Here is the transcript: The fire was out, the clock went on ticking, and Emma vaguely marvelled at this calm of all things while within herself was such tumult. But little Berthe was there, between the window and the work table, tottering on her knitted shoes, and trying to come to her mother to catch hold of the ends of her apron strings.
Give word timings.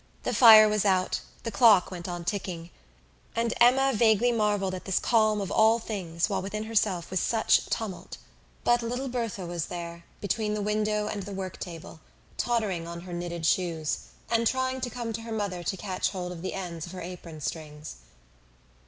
The 0.23 0.33
fire 0.33 0.67
was 0.67 0.83
out, 0.83 1.21
the 1.43 1.51
clock 1.51 1.91
went 1.91 2.07
on 2.09 2.25
ticking, 2.25 2.71
and 3.35 3.53
Emma 3.61 3.93
vaguely 3.93 4.31
marvelled 4.31 4.73
at 4.73 4.85
this 4.85 4.97
calm 4.97 5.39
of 5.39 5.51
all 5.51 5.77
things 5.77 6.27
while 6.27 6.41
within 6.41 6.63
herself 6.63 7.11
was 7.11 7.19
such 7.19 7.67
tumult. 7.67 8.17
But 8.63 8.81
little 8.81 9.09
Berthe 9.09 9.37
was 9.47 9.65
there, 9.67 10.05
between 10.19 10.55
the 10.55 10.61
window 10.63 11.05
and 11.07 11.21
the 11.21 11.33
work 11.33 11.59
table, 11.59 11.99
tottering 12.35 12.87
on 12.87 13.01
her 13.01 13.13
knitted 13.13 13.45
shoes, 13.45 13.99
and 14.31 14.47
trying 14.47 14.81
to 14.81 14.89
come 14.89 15.13
to 15.13 15.21
her 15.21 15.31
mother 15.31 15.61
to 15.61 15.77
catch 15.77 16.09
hold 16.09 16.31
of 16.31 16.41
the 16.41 16.55
ends 16.55 16.87
of 16.87 16.93
her 16.93 17.01
apron 17.01 17.39
strings. 17.39 17.97